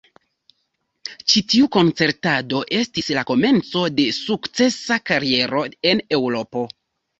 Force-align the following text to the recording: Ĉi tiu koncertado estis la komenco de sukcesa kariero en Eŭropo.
Ĉi 1.33 1.43
tiu 1.53 1.67
koncertado 1.75 2.63
estis 2.79 3.11
la 3.19 3.25
komenco 3.33 3.85
de 4.01 4.07
sukcesa 4.23 5.01
kariero 5.13 5.65
en 5.93 6.05
Eŭropo. 6.21 6.69